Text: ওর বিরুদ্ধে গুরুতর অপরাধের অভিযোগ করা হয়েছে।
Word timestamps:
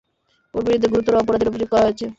ওর 0.53 0.61
বিরুদ্ধে 0.65 0.91
গুরুতর 0.93 1.21
অপরাধের 1.21 1.49
অভিযোগ 1.51 1.69
করা 1.71 1.85
হয়েছে। 1.85 2.05